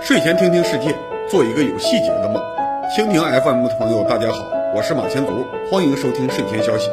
[0.00, 0.94] 睡前听听世界，
[1.28, 2.42] 做一个有细节的梦。
[2.96, 6.90] 蜻蜓 FM 的朋友，大家好，我是马前卒，欢迎收听睡前消息。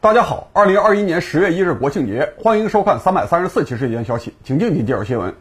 [0.00, 5.34] 大家好，二零二一年十月一日国庆节，欢迎收看三百三十四期睡前消息，请静听介绍新闻。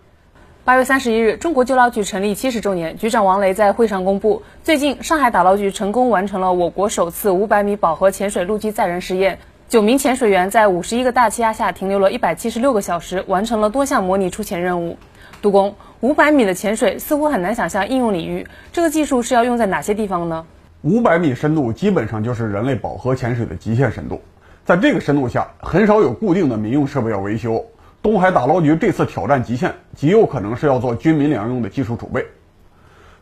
[0.63, 9.39] 八月三十一日，中国救捞局成立七十周年，局长王雷在会上公布，最近上海打捞局成功完成了我国首次五百米饱和潜水陆基载人实验，
[9.71, 14.97] 九名潜水员在五十一个大气压下停留了一百七十六个小时，完成了多项模拟出潜任务。
[15.41, 20.45] 杜工，五百米的潜水似乎很难想象应用领域，这个技术是要用在哪些地方呢？
[20.81, 24.21] 五百米深度基本上就是人类饱和潜水的极限深度，
[24.65, 27.65] 在这个深度下，很少有固定的民用设备要维修。
[28.01, 32.25] 东海打捞局这次挑战极限，极有可能是要做军民两用的技术储备。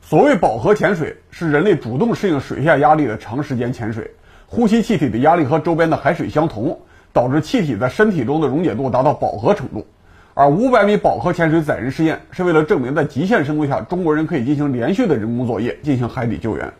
[0.01, 4.09] 所谓饱和潜水，是人类主动适应水下压力的长时间潜水，
[4.51, 6.79] 呼吸气体的压力和周边的海水相同，
[7.13, 9.85] 导致气体在身体中的溶解度达到饱和程度。
[10.33, 16.73] 而五百米饱和潜水载人试验是为了证明，在极限深度下，中国人可以进行连续的人工作业，进行海底救援。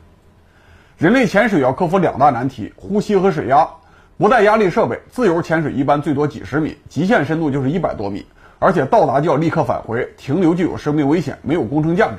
[0.97, 3.69] 人类潜水要克服两大难题：呼吸和水压。
[4.17, 8.25] 不带压力设备，自由潜水一般最多几十米，极限深度就是一百多米，
[8.59, 12.15] 而且到达就要立刻返回，停留就有生命危险，没有工程价值。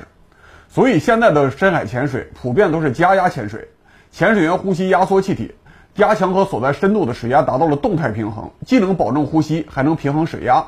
[0.67, 3.67] 所以现在的深海潜水普遍都是加压潜水，
[4.11, 5.55] 潜水员呼吸压缩气体，
[5.95, 10.65] 压强和所在深度的水压达到了动态平衡，既能保证呼吸，还能平衡水压。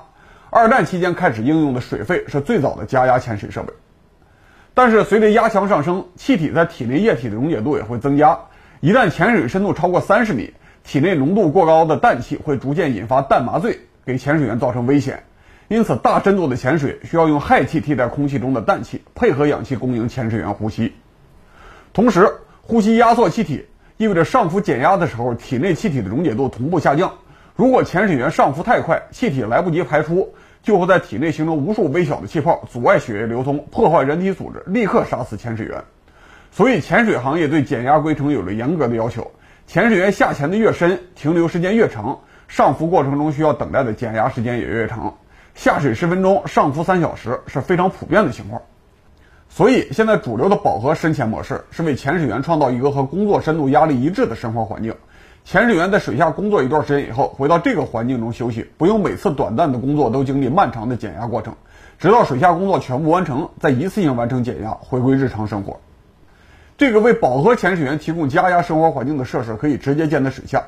[0.50, 3.74] 二战期间开始应用的水肺是最早的加压潜水设备，
[4.74, 8.40] 但是随着压强上升，气体在体内液体的溶解度也会增加。
[8.80, 15.24] 一旦潜水深度超过三十米，体内浓度过高的氮气会逐渐引发氮麻醉，给潜水员造成危险。
[15.68, 20.94] 因此，大深度的潜水需要用氦气替代空气中的氮气，配合氧气供应潜水员呼吸。
[21.94, 22.32] 同时，
[22.66, 27.14] 呼吸压缩气体意味着上浮减压的时候，体内气体的溶解度同步下降。
[27.56, 30.34] 如果潜水员上浮太快，气体来不及排出。
[30.64, 35.84] 就会在体内形成无数微小的气泡，阻碍血液流通，破坏人体组织，立刻杀死潜水员。
[36.52, 39.30] 所以，潜水行业对减压规程有了严格的要求。
[39.68, 45.18] 潜水员下潜的越深，停留时间越长，上浮过程中需要等待的减压时间也越长。
[45.54, 48.62] 下水十分钟，上浮三小时是非常普遍的情况。
[49.56, 54.96] 所以，现在主流的饱和深潜模式是为潜水员创造一个和工作深度压力一致的生活环境。
[55.46, 61.56] 潜水员在水下工作一段时间以后，回到这个环境中休息，不用每次短暂的工作都经历漫长的减压过程，
[62.00, 65.80] 直到水下工作全部完成，再一次性完成减压，回归日常生活。
[66.76, 70.64] 这个为饱和潜水员提供加压生活环境的设施可以直接建在水下。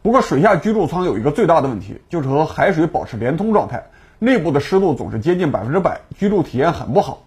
[0.00, 3.84] 不过，水下居住舱有一个最大的问题，就是和海水保持连通状态，
[4.18, 7.22] 内部的湿度总是接近百分之百，居住体验很不好。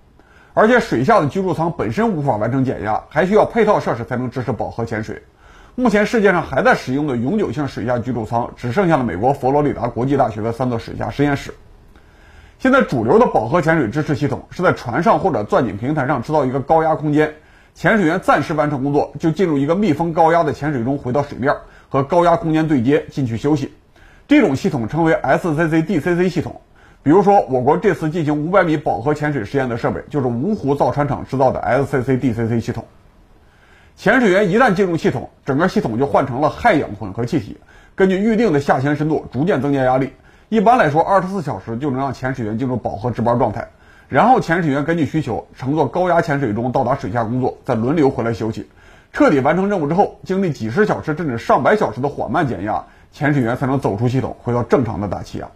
[0.59, 5.21] 而且，水下的居住舱本身无法完成减压，还需要配套设施才能支持饱和潜水。
[5.75, 11.53] 目前世界上还在使用的永久性水下居住舱，只剩下了美国佛罗里达国际大学的三座水下实验室。
[12.57, 17.31] 现在主流的饱和潜水支持系统是在船上或者钻井平台上制造一个高压空间，
[17.75, 21.53] 潜水员暂时完成工作，就进入一个密封高压的潜水中，回到水面
[21.87, 23.71] 和高压空间对接进去休息。
[24.27, 26.59] 这种系统称为 SCC-DCC 系统。
[27.07, 32.83] 比如说，我国这次进行五百米饱和潜水实验的设备就是芜湖造船厂制造的 SCC-DCC 系统。
[33.95, 37.55] 潜水员一旦进入系统，整个系统就换成了氦氧混合气体。
[37.95, 40.11] 根据预定的下潜深度，逐渐增加压力。
[40.49, 43.69] 一般来说，二十四小时就能让潜水员进入饱和值班状态。
[44.09, 48.67] 然后，潜水员根据需求乘坐高压潜水中到达水下工作，再轮流回来休息。
[49.13, 55.47] 彻底完成任务之后，经历几十小时甚至上百小时的缓慢减压，潜水员才能走出系统，回到正常的大气压。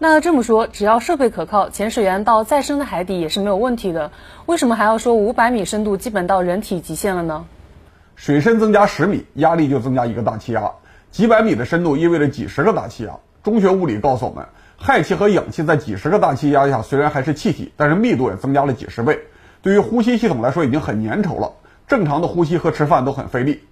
[0.00, 4.12] 那这么说，只要设备可靠，潜水员到再深的海底也是没有问题的。
[4.46, 7.46] 为什么还要说五百米深度基本到人体极限了呢？
[8.14, 10.70] 水深增加十米，压力就增加一个大气压。
[11.10, 13.18] 几百米的深度意味着几十个大气压。
[13.42, 14.46] 中学物理告诉我们，
[14.78, 19.18] 氦气和氧气在几十个大气压下虽然还是气体，但是密度也增加了几十倍。
[19.62, 21.54] 对于呼吸系统来说，已经很粘稠了。
[21.88, 23.64] 正常的呼吸和吃饭都很费力。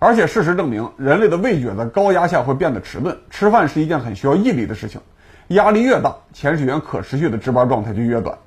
[0.00, 5.00] 而且事实证明，人类的味觉在高压下会变得迟钝，吃饭是一件很需要毅力的事情。
[5.48, 8.38] 压力越大，潜水员可持续的值班状态就越短。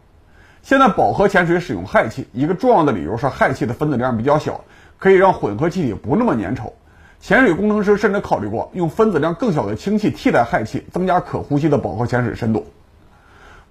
[0.64, 4.62] 现在饱和潜水使用氦气，一个重要的理由是氦气的分子量比较小。
[5.00, 6.74] 可以让混合气体不那么粘稠，
[7.20, 12.68] 潜水工程师甚至考虑过用分子量更小的氢气替代氦气，增加可呼吸的饱和潜水深度。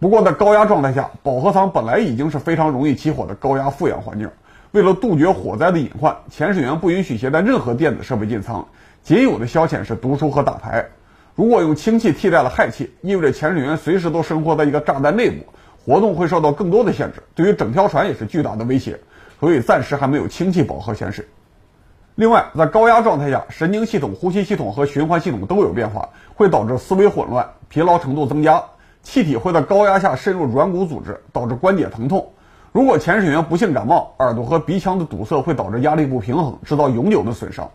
[0.01, 4.29] 不过在高压状态下，饱和舱本来已经是非常容易起火的高压负氧环境，
[4.73, 8.67] 为了杜绝火灾的隐患，潜水员不允许携带任何电子设备进舱，
[9.05, 10.89] 仅有的消遣是读书和打牌。
[11.41, 15.47] 如果用氢气替代了氦气，意味着潜水员随时都生活在一个炸弹内部，
[15.83, 19.01] 活动会受到更多的限制，对于整条船也是巨大的威胁。
[19.41, 21.25] 所以暂时还没有氢气饱和潜水。
[22.15, 28.63] 另外，在高压状态下，神经系统、呼吸系统和循环系统都有变化，会导致思维混乱，疲劳程度增加，
[29.03, 32.33] 气体会在高压下渗入软骨组织，导致关节疼痛。
[32.71, 37.71] 如果潜水员不幸感冒，耳朵和鼻腔的堵塞会导致压力不平衡，制造永久的损伤。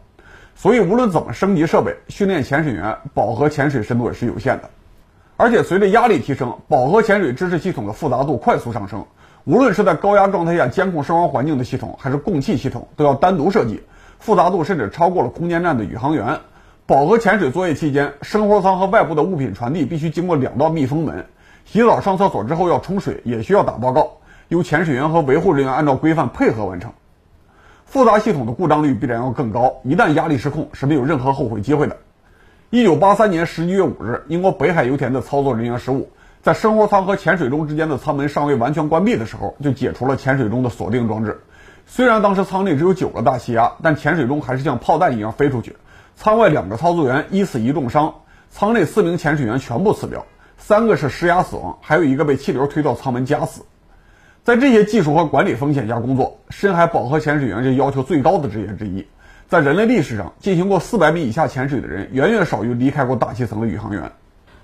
[0.56, 4.70] 所以，无论怎么升级设备，训练潜水员饱和潜水深度也是有限的。
[5.38, 9.06] 而且，随着压力提升，饱和潜水支持系统的复杂度快速上升。
[9.44, 13.84] 无论是在高压状态下监控生活环境的系统，还是供气系统，都要单独设计，
[14.18, 16.40] 复杂度甚至超过了空间站的宇航员。
[16.88, 21.26] 饱和潜水作业期间，生活舱和外部的物品传递必须经过两道密封门。
[21.66, 24.14] 洗澡、上厕所之后要冲水，也需要打报告，
[24.48, 26.92] 由潜水员和维护人员按照规范配合完成。
[27.96, 31.96] 复杂系统的故障率必然要更高，一旦压力失控，是没有任何后悔机会的。
[32.70, 36.10] 一九八三年十一月五日，英国北海油田的操作人员失误，
[36.42, 41.40] 在生活舱和潜水钟之间的舱门尚未完全关闭的时候，就解除了潜水钟的锁定装置。
[41.86, 45.78] 虽然当时舱内只有九个大气压，但潜水钟还是像炮弹一样飞出去。
[46.18, 48.14] 舱外两个操作员一死一重伤，
[48.50, 50.26] 舱内四名潜水员全部死掉，
[50.58, 53.62] 三个是失压死亡，还有一个被气流推到舱门夹死。
[54.46, 59.08] 在这些技术和管理风险下工作，深海饱和潜水员是要求最高的职业之一。
[59.48, 64.12] 在人类历史上，进行过四百米以下潜水的人，远远少于离开过大气层的宇航员。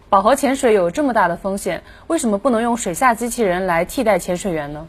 [0.07, 4.86] 饱和潜水有这么大的风险，为什么不能用水下机器人来替代潜水员呢？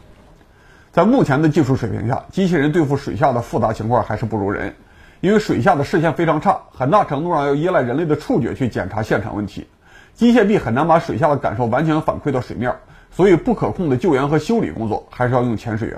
[0.91, 4.75] 在目前的技术水平下，机器人对付水下的复杂情况还是不如人，
[5.21, 9.65] 因为水下的视线非常差，很大程度上要依赖人类的触觉去检查现场问题。
[10.13, 12.75] 机械臂很难把水下的感受完全反馈到水面，
[13.15, 15.97] 所以不可控的救援和修理工作还是要用潜水员。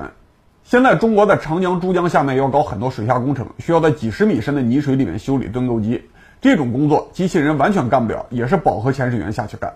[0.65, 6.03] 现在中国在长江、珠江下面要搞很多水下工程，需要在几十米深的泥水里面修理盾构机，
[6.41, 9.73] 这种工作机器人完全干不了，也是饱和潜水员下去干。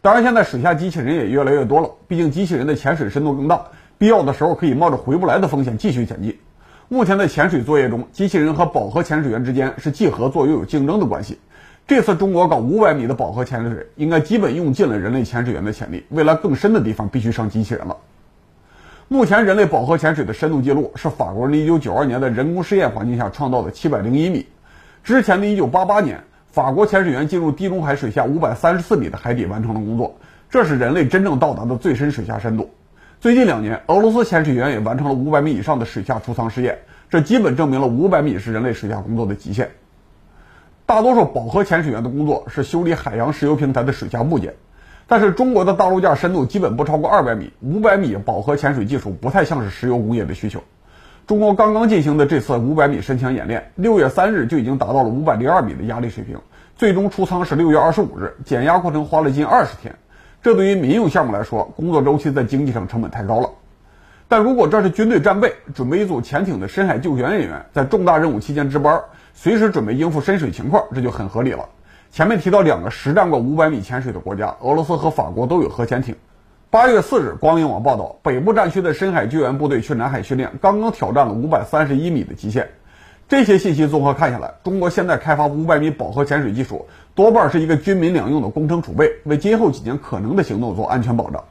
[0.00, 3.60] 当然，现在水下机器人也越来越多了，毕竟机器人的潜水深度更大，
[3.96, 6.38] 必要的时候可以冒着回不来的风险继续前进。
[6.88, 11.38] 目前的潜水作业中，机器人和饱和潜水员之间是既合作又有竞争的关系。
[11.88, 17.96] 这次中国搞五百米的饱和潜水，应该基本用尽了人类潜水员的潜力，未来更深的地方必须上机器人了。
[19.08, 24.46] 目前人类饱和潜水的深度记录是法国人1992年在人工试验环境下创造的701米。
[25.02, 30.14] 之前的1988年，法国潜水员进入地中海水下534米的海底完成了工作，
[30.50, 32.68] 这是人类真正到达的最深水下深度。
[33.18, 39.70] 最近两年，俄罗斯潜水员也完成了500米以上的水下出舱试验，这基本证明了500米是人类水下工作的极限。
[40.88, 44.54] 大多数饱和潜水员的工作是修理海洋石油平台的水下部件。
[45.06, 50.62] 但是中国的大陆架深度基本不超过二百米，五百米饱和潜水技术不太像是石油工业的需求。
[51.26, 56.38] 中国刚刚进行的这次五百米深潜演练，六月三日就已经达到了五百零二米的压力水平，
[56.74, 59.94] 最终出舱是六月二十五日，减压过程花了近二十天。
[60.42, 63.50] 这对于民用项目来说，工作周期在经济上成本太高了。
[64.26, 69.02] 但如果这是军队战备，准备一组潜艇的深海救援人员在重大任务期间值班，
[69.40, 71.68] 随时准备应付深水情况，这就很合理了。
[72.10, 76.16] 前面提到两个实战过五百米潜水的国家，俄罗斯和法国都有核潜艇。
[76.70, 82.68] 八月四日，光明网报道，北部战区的深海救援部队去南海训练，刚刚挑战了五百三十一米的极限。
[83.28, 91.44] 这些信息综合看下来，中国现在开发五百米饱和潜水技术，多半是一个军民两用的工程储备，为今后几年可能的行动做安全保障。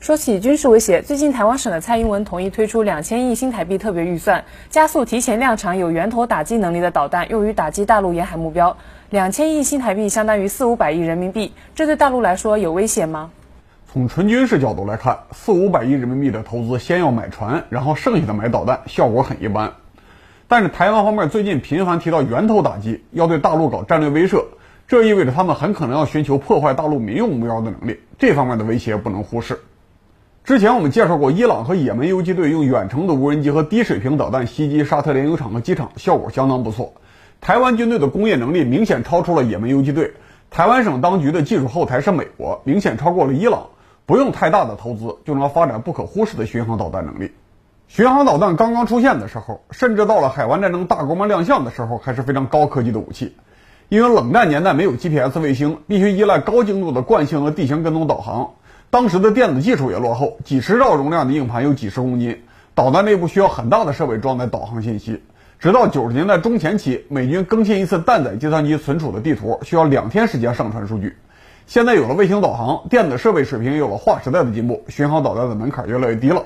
[0.00, 8.74] 说起军事威胁，最近台湾省的蔡英文同意推出两千亿新台币特别预算，加速提前量产有源头打击能力的导弹，用于打击大陆沿海目标。
[9.10, 13.30] 两千亿新台币相当于四五百亿人民币，这对大陆来说有威胁吗？
[13.92, 19.74] 从纯军事角度来看，四五百亿人民币的投资，先要买船，然后剩下的买导弹，效果很一般。
[20.48, 24.46] 但是台湾方面最近频繁提到源头打击，要对大陆搞战略威慑，
[24.88, 29.60] 这意味着他们很可能要寻求破坏大陆民用目标的能力，这方面的威胁不能忽视。
[30.50, 36.92] 之前我们介绍过，伊朗和也门游击队用远程的无人机和低水平导弹袭击沙特炼油厂和机场，效果相当不错。
[37.40, 40.12] 台湾军队的工业能力明显超出了也门游击队。
[40.50, 43.64] 台湾省当局的技术后台是美国，明显超过了伊朗。
[44.06, 47.30] 不用太大的投资，就能发展不可忽视的巡航导弹能力。
[47.86, 53.36] 巡航导弹刚刚出现的时候，甚至到了海湾战争大规模亮相的时候，还是非常高科技的武器。
[53.88, 58.50] 因为冷战年代没有 GPS 卫星，必须依赖高精度的惯性和地形跟踪导航。
[58.92, 62.42] 当时的电子技术也落后，几十兆容量的硬盘有几十公斤，
[62.74, 65.22] 导弹内部需要很大的设备装载导航信息。
[65.60, 71.16] 直到九十年代中前期，美军更新一次弹载计算机存储的地图需要两天时间上传数据。
[71.68, 76.42] 现在有了卫星导航，电子设备水平有了划时代的进步，巡航导弹的门槛越来越低了。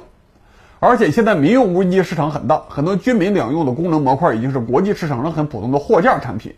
[0.80, 6.54] 而且现在民用无人机市场很大，很多军民两用的功能模块已经是国际市场上很普通的货架产品。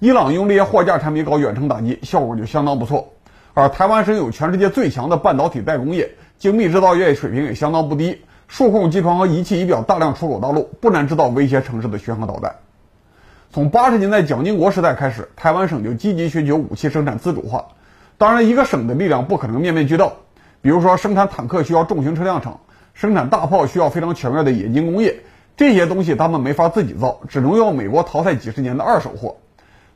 [0.00, 3.12] 伊朗用这些货架产品搞远程打击，效果就相当不错。
[3.58, 12.54] 而台湾省有全世界最强的半导体代工业，精密制造业水平也相当不低，数控机床和仪器仪表大量出口大陆，不难制造威胁城市的巡航导弹。
[13.50, 17.66] 从八十年代蒋经国时代开始，台湾省就积极寻求武器生产自主化。
[18.16, 20.12] 当然，一个省的力量不可能面面俱到，
[20.62, 22.60] 比如说生产坦克需要重型车辆厂，
[22.94, 25.24] 生产大炮需要非常全面的冶金工业，
[25.56, 29.34] 这些东西他们没法自己造，只能用美国淘汰几十年的二手货。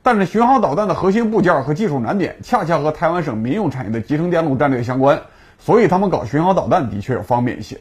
[0.02, 5.20] 但是巡航导弹的核心部件和技术难点恰恰和台湾省民用产业的集成电路战略相关，
[5.60, 7.80] 所以他们搞巡航导弹的确要方便一些。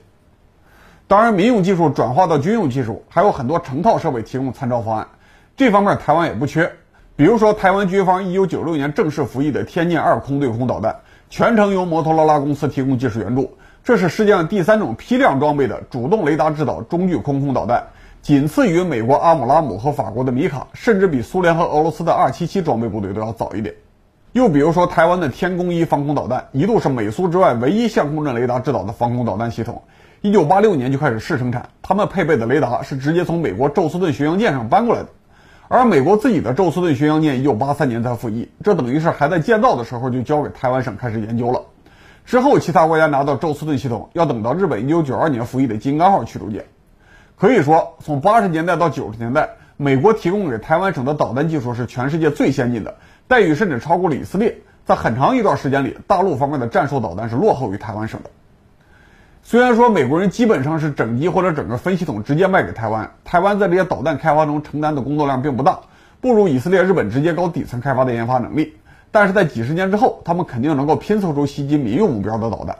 [1.07, 5.07] 当然，民用技术转化到军用技术还有很多成套设备提供参照方案，
[5.57, 6.71] 这方面台湾也不缺。
[7.15, 10.95] 比如说，台湾军方1996年正式服役的天剑二空对空导弹，
[11.29, 13.51] 全程由摩托罗拉公司提供技术援助，
[13.83, 17.83] 这是世界上第三种批量装备的主动雷达制导中距空空导弹。
[18.21, 23.73] 仅次于美国阿姆拉姆和法国的米卡，甚至比苏联和俄罗斯的二七七装备部队都要早一点。
[24.33, 29.81] 又比如说，台湾的天宫一防空导弹，一度是美苏之外唯一相控阵雷达制导的防空导弹系统。
[30.21, 35.09] 一九八六年就开始试生产，他们配备的雷达是直接从美国宙斯盾巡洋舰上搬过来的。
[35.67, 41.63] 而美国自己的宙斯盾巡洋舰一九八三年才服役，这等于是还在建造的时候就交给台湾省开始研究了。
[42.23, 46.63] 之后，其他国家拿到宙斯盾系统，要等到日本一九九二年服役的金刚号驱逐舰。
[47.41, 52.93] 可以说，从八十年代到九十年代，美国提供给台湾省的导弹技术是全世界最先进的，
[53.27, 54.59] 待遇甚至超过了以色列。
[54.85, 58.29] 在很长一段时间里，大陆方面的战术导弹是落后于台湾省的。
[59.41, 65.79] 虽然说美国人基本上是整机或者整个分系统直接卖给台湾，台湾在这些导弹开发中承担的工作量并不大，
[66.19, 68.75] 不如以色列、日本直接搞底层开发的研发能力。
[69.09, 72.75] 但是在几十年之后，他们肯定能够拼凑出袭击民用目标的导弹。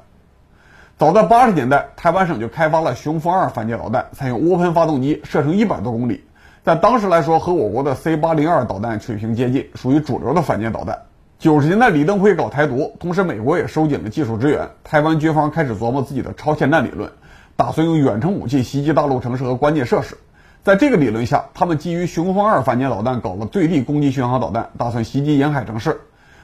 [1.02, 6.24] 早在八十年代，台湾省就开发了雄风二反舰导弹，采用涡喷发动机，射程一百多公里，
[6.62, 10.96] 在当时来说和我国的 C 八零二导弹水平接近，属于主流的反舰导弹。
[11.40, 17.10] 九十年代，李登辉搞台独，同时美国也收紧了技术支援，台湾军方开始琢磨自己的超限战理论，
[17.56, 20.16] 打算用远程武器袭击大陆城市和关键设施。
[20.62, 26.00] 在这个理论下，他们基于雄风二反舰导弹搞了对地攻击巡航导弹，打算袭击沿海城市。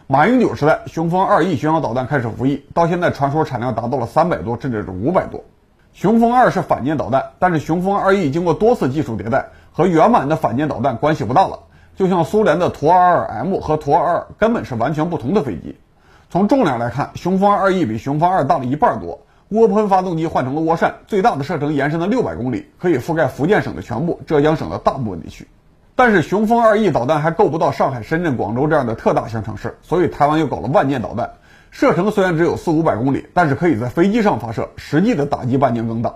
[0.10, 5.44] 马英九时代，雄风二 E 巡航导弹开始服役，到现在传说产量达到了三百多，甚至是五百多。
[5.92, 11.60] 雄风二是反舰导弹，但是雄风二 E 经过多次技术迭代，和原版的反舰导弹关系不大了。
[11.98, 15.78] 就像苏联的图二二 M 和图二二根本是完全不同的飞机。
[16.30, 19.20] 从重量来看，雄风二 E 比雄风二大了一半多。
[19.52, 25.46] 涡喷发动机换成了涡扇，最大的射程延伸了六百公里，可以覆盖福建省的全部，浙江省的大部分地区。
[25.98, 31.32] 但是雄风二 E 导弹还够不到上海、深圳、广州这样的特大型城市，所以台湾又搞了万箭导弹。
[31.72, 36.14] 射程虽然只有四五百公里，但是可以在飞机上发射，实际的打击半径更大。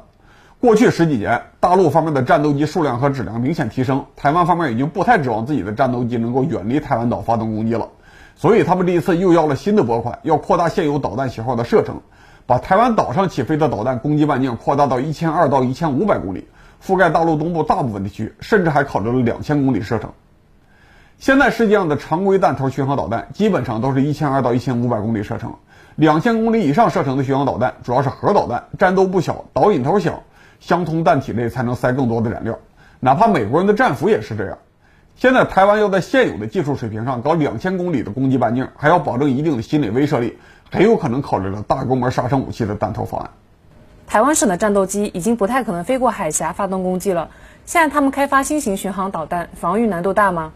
[0.60, 7.90] 过去十几年，大陆方面的战斗机数量和质量明显提升，台湾方面已经不太指望自己的战斗机能够远离台湾岛发动攻击了。
[8.36, 12.02] 所以他们这一次又要了新的拨款，要扩大现有导弹型号的射程，
[12.46, 16.48] 把台湾岛上起飞的导弹攻击半径扩大到一千二到一千五百公里。
[16.84, 20.12] 覆盖大陆东部大部分地区，甚至还考虑了两千公里射程。
[21.20, 25.54] 现在世界上的常规弹头巡航导弹基本上都是一千二到一千五百公里射程，
[25.96, 30.24] 两千公里以上射程的巡航导弹主要是核导弹，战斗不小，导引头小，
[30.60, 32.58] 相通弹体内才能塞更多的燃料。
[33.00, 34.58] 哪怕美国人的战斧也是这样。
[35.16, 40.40] 现在台湾要在现有的技术水平上搞两千公里的攻击半径，还要保证一定的心理威慑力，
[40.72, 43.30] 很有可能考虑了大规模杀伤武器的弹头方案。
[44.12, 47.30] 台湾省的战斗机已经不太可能飞过海峡发动攻击了。
[47.66, 50.52] 现在他们开发新型巡航导弹，防御难度大吗？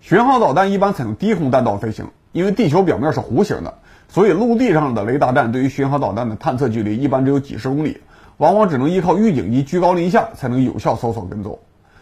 [0.00, 3.74] 巡航导弹一般采用低空弹道飞行，因为地球表面是弧形的，
[4.08, 8.00] 所以陆地上的雷达站对于巡航导弹的探测距离一般只有几十公里，
[8.38, 11.60] 往往只能依靠预警机居高临下才能有效搜索跟踪。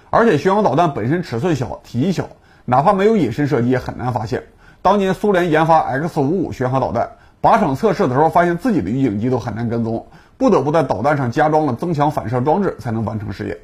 [0.08, 2.30] 而且巡航导弹本身尺寸小、体积小，
[2.64, 4.44] 哪怕没有隐身射击也很难发现。
[4.80, 7.10] 当年苏联研发 X 五五巡航导弹，
[7.42, 10.06] 靶场测试的时候发现自己的预警机都很难跟踪。
[10.40, 13.58] 不得不在导弹上加装了增强反射装置才能完成试验。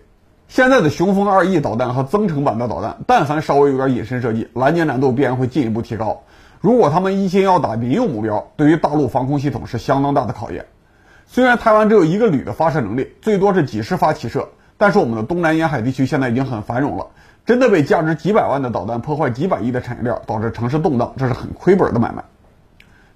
[0.47, 6.25] 现在的雄风二 E 导弹和增程版的导弹，但凡稍微有点隐身设计，拦截难度必然会进一步提高。
[6.61, 10.67] 如果他们一心要打民用目标，对于大陆防空系统是相当大的考验。
[11.27, 17.07] 虽然台湾只有一个旅的发射能力，最多是几十发起射，但是我们的东南沿海地区现在已经很繁荣了，
[17.47, 22.23] 真的被价值几百万的导弹破坏几百亿的产业链，导致城市动荡，这是很亏本的买卖。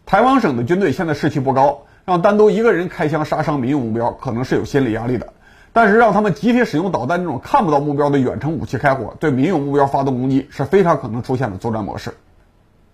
[0.07, 1.83] 台湾省的军队现在士气不高。
[2.04, 5.26] 让单独一个人开枪杀伤民用目标，可能是有心理压力的；
[5.73, 12.14] 但是让他们集体使用导弹这种看不到目标的远程武器开火，对民用目标发动攻击，是非常可能出现的作战模式。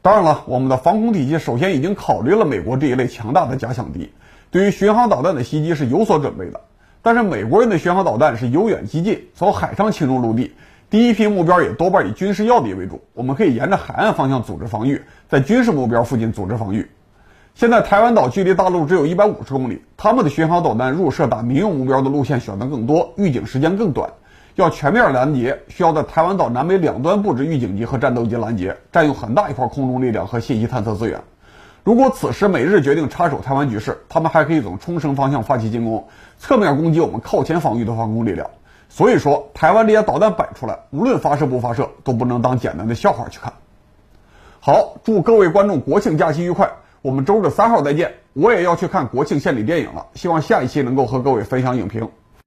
[0.02, 4.12] 当然了，我们的防空体系首先已经考虑了美国这一类强大的假想敌，
[4.50, 6.60] 对于巡航导弹的袭击是有所准备的。
[7.02, 10.52] 但是美国人的巡航导弹是由远及近，从海上侵入陆地，
[10.90, 16.88] 第一批目标也多半以军事要地为主，我们可以沿着海岸方向组织防御，在军事目标附近组织防御。
[17.56, 24.10] 现在台湾岛距离大陆只有一百五十公里，他们的巡航导弹入射打民用目标的路线选择更多，预警时间更短，
[24.56, 31.18] 要全面拦截，需要在台湾岛南北两端布置预警机和战斗机拦截，占用很大一块空中力量和信息探测资源。
[31.82, 36.06] 如果此时美日决定插手台湾局势，他们还可以从冲绳方向发起进攻，
[36.38, 38.50] 侧面攻击我们靠前防御的防空力量。
[38.90, 43.54] 所以说，台湾这些导弹摆出来，无论发射不发射，都不能当简单的笑话去看。
[44.60, 46.70] 好，祝各位观众国庆假期愉快！
[47.06, 48.12] 我们周日三号再见。
[48.32, 52.10] 我也要去看国庆献礼电影了，希望下一期能够和各位分享影评。